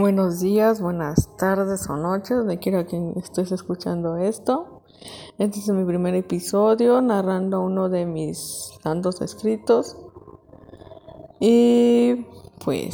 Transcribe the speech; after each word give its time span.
Buenos 0.00 0.38
días, 0.38 0.80
buenas 0.80 1.28
tardes 1.38 1.90
o 1.90 1.96
noches, 1.96 2.36
donde 2.36 2.60
quiera 2.60 2.86
que 2.86 3.14
estés 3.16 3.50
escuchando 3.50 4.16
esto. 4.16 4.84
Este 5.38 5.58
es 5.58 5.68
mi 5.70 5.84
primer 5.84 6.14
episodio 6.14 7.02
narrando 7.02 7.60
uno 7.62 7.88
de 7.88 8.06
mis 8.06 8.70
tantos 8.80 9.20
escritos. 9.22 9.96
Y 11.40 12.26
pues, 12.64 12.92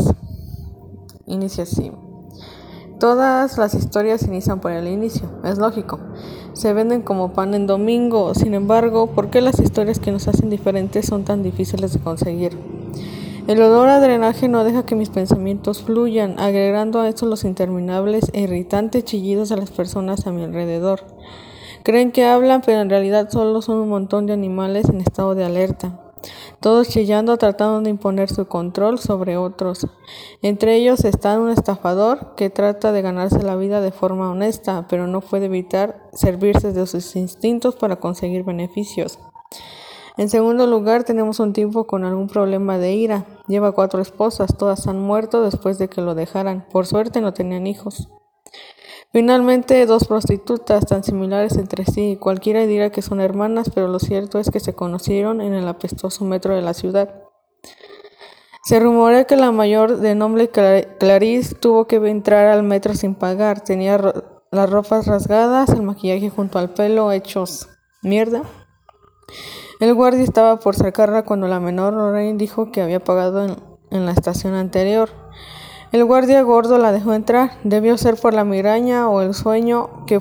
inicia 1.27 1.65
así. 1.65 1.93
Todas 2.99 3.59
las 3.59 3.75
historias 3.75 4.23
inician 4.23 4.61
por 4.61 4.73
el 4.73 4.89
inicio, 4.89 5.29
es 5.45 5.59
lógico. 5.59 6.01
Se 6.55 6.73
venden 6.73 7.03
como 7.03 7.35
pan 7.35 7.53
en 7.53 7.67
domingo, 7.67 8.33
sin 8.35 8.55
embargo, 8.55 9.09
¿por 9.09 9.29
qué 9.29 9.43
las 9.43 9.61
historias 9.61 9.99
que 9.99 10.11
nos 10.11 10.27
hacen 10.27 10.49
diferentes 10.49 11.05
son 11.05 11.25
tan 11.25 11.43
difíciles 11.43 11.93
de 11.93 12.01
conseguir? 12.01 12.84
El 13.47 13.61
olor 13.61 13.91
a 13.91 14.01
drenaje 14.01 14.49
no 14.49 14.65
deja 14.65 14.87
que 14.87 14.95
mis 14.95 15.11
pensamientos 15.11 15.83
fluyan, 15.83 16.41
agregando 16.41 17.01
a 17.01 17.11
eso 17.11 17.27
los 17.27 17.45
interminables 17.45 18.31
e 18.33 18.41
irritantes 18.41 19.05
chillidos 19.05 19.51
de 19.51 19.59
las 19.59 19.71
personas 19.71 20.27
a 20.27 20.33
mi 20.33 20.43
alrededor. 20.43 21.01
Creen 21.83 22.11
que 22.11 22.25
hablan, 22.25 22.63
pero 22.65 22.81
en 22.81 22.89
realidad 22.89 23.29
solo 23.29 23.61
son 23.61 23.81
un 23.81 23.91
montón 23.91 24.25
de 24.25 24.33
animales 24.33 24.89
en 24.89 25.03
estado 25.03 25.35
de 25.35 25.45
alerta, 25.45 26.01
todos 26.61 26.89
chillando 26.89 27.37
tratando 27.37 27.83
de 27.83 27.91
imponer 27.91 28.31
su 28.31 28.47
control 28.47 28.99
sobre 28.99 29.37
otros. 29.37 29.89
Entre 30.41 30.77
ellos 30.77 31.05
está 31.05 31.39
un 31.39 31.51
estafador 31.51 32.37
que 32.37 32.49
trata 32.49 32.93
de 32.93 33.03
ganarse 33.03 33.43
la 33.43 33.57
vida 33.57 33.83
de 33.83 33.93
forma 33.93 34.31
honesta, 34.31 34.87
pero 34.89 35.07
no 35.07 35.21
puede 35.21 35.47
evitar 35.47 36.09
servirse 36.15 36.73
de 36.73 36.87
sus 36.87 37.15
instintos 37.15 37.77
para 37.77 37.97
conseguir 37.97 38.43
beneficios. 38.43 39.19
En 40.17 40.29
segundo 40.29 40.67
lugar, 40.67 41.03
tenemos 41.03 41.41
un 41.41 41.53
tipo 41.53 41.87
con 41.87 42.05
algún 42.05 42.29
problema 42.29 42.79
de 42.79 42.93
ira. 42.93 43.25
Lleva 43.49 43.73
cuatro 43.73 44.01
esposas, 44.01 44.57
todas 44.57 44.87
han 44.87 45.01
muerto 45.01 45.43
después 45.43 45.79
de 45.79 45.89
que 45.89 46.03
lo 46.03 46.15
dejaran. 46.15 46.65
Por 46.71 46.87
suerte 46.87 47.21
no 47.21 47.35
tenían 47.35 47.67
hijos. 47.67 48.09
Finalmente, 49.13 49.87
dos 49.87 50.07
prostitutas 50.07 50.87
tan 50.87 51.03
similares 51.03 51.57
entre 51.57 51.85
sí. 51.85 52.17
Cualquiera 52.21 52.67
dirá 52.67 52.91
que 52.91 53.03
son 53.03 53.21
hermanas, 53.21 53.71
pero 53.75 53.89
lo 53.89 53.99
cierto 53.99 54.39
es 54.39 54.51
que 54.51 54.61
se 54.61 54.75
conocieron 54.75 55.41
en 55.41 55.55
el 55.55 55.67
apestoso 55.67 56.25
metro 56.25 56.55
de 56.55 56.63
la 56.63 56.75
ciudad. 56.75 57.23
Se 58.65 58.81
rumorea 58.81 59.25
que 59.25 59.37
la 59.37 59.53
mayor 59.53 59.99
de 59.99 60.15
nombre 60.15 60.49
Clarice 60.49 61.55
tuvo 61.55 61.87
que 61.87 61.97
entrar 61.97 62.47
al 62.47 62.63
metro 62.63 62.95
sin 62.95 63.15
pagar. 63.15 63.61
Tenía 63.63 64.01
las 64.51 64.71
ropas 64.71 65.07
rasgadas, 65.07 65.71
el 65.71 65.83
maquillaje 65.83 66.31
junto 66.31 66.59
al 66.59 66.71
pelo 66.71 67.13
hechos 67.13 67.69
mierda. 68.03 68.43
El 69.81 69.93
guardia 69.95 70.23
estaba 70.23 70.61
por 70.61 70.77
sacarla 70.77 71.25
cuando 71.25 71.49
la 71.49 71.59
menor 71.59 71.95
Lorraine 71.95 72.39
dijo 72.39 72.71
que 72.71 72.81
había 72.81 73.01
pagado 73.01 73.45
en, 73.91 74.07
la 74.07 74.13
estación 74.13 74.55
anterior. 74.55 75.09
El 75.91 76.05
guardia 76.05 76.43
gordo 76.43 76.79
la 76.79 76.93
dejó 76.93 77.13
entrar. 77.13 77.53
Debió 77.65 77.99
ser 77.99 78.17
por 78.17 78.35
la 78.35 78.45
migraña 78.45 79.09
o 79.09 79.21
el 79.21 79.35
sueño 79.35 80.05
que, 80.07 80.21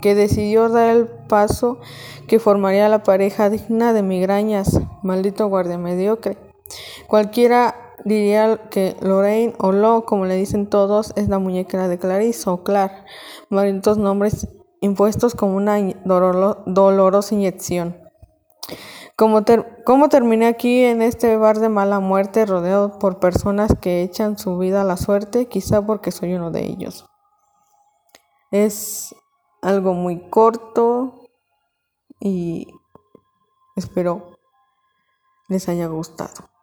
que 0.00 0.14
decidió 0.14 0.68
dar 0.68 0.96
el 0.96 1.06
paso 1.06 1.78
que 2.26 2.38
formaría 2.38 2.88
la 2.88 3.02
pareja 3.02 3.50
digna 3.50 3.92
de 3.92 4.02
migrañas. 4.02 4.80
Maldito 5.02 5.46
guardia 5.48 5.78
mediocre. 5.78 6.38
Cualquiera 7.06 7.74
diría 8.04 8.60
que 8.70 8.96
Lorraine 9.00 9.54
o 9.58 9.72
Lo, 9.72 10.04
como 10.06 10.24
le 10.24 10.36
dicen 10.36 10.68
todos, 10.68 11.12
es 11.16 11.28
la 11.28 11.38
muñeca 11.38 11.88
de 11.88 11.98
Clarice 11.98 12.48
o 12.48 12.64
Clar. 12.64 13.04
Malditos 13.50 13.98
nombres 13.98 14.48
impuestos 14.84 15.34
como 15.34 15.56
una 15.56 15.78
dolorosa 16.04 17.34
inyección. 17.34 17.96
Como, 19.16 19.44
terminé 20.08 20.46
aquí 20.46 20.84
en 20.84 21.00
este 21.00 21.36
bar 21.36 21.60
de 21.60 21.68
mala 21.68 22.00
muerte 22.00 22.46
rodeado 22.46 22.98
por 22.98 23.20
personas 23.20 23.72
que 23.80 24.02
echan 24.02 24.38
su 24.38 24.58
vida 24.58 24.82
a 24.82 24.84
la 24.84 24.96
suerte, 24.96 25.46
quizá 25.46 25.86
porque 25.86 26.10
soy 26.10 26.34
uno 26.34 26.50
de 26.50 26.64
ellos. 26.64 27.06
Es 28.50 29.14
algo 29.62 29.94
muy 29.94 30.28
corto 30.30 31.28
y 32.18 32.66
espero 33.76 34.36
les 35.48 35.68
haya 35.68 35.86
gustado. 35.86 36.53